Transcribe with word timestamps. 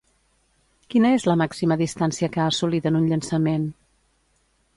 Quina 0.93 1.11
és 1.17 1.27
la 1.31 1.35
màxima 1.41 1.77
distància 1.83 2.31
que 2.37 2.41
ha 2.45 2.49
assolit 2.55 2.89
en 2.93 2.99
un 3.01 3.07
llançament? 3.13 3.71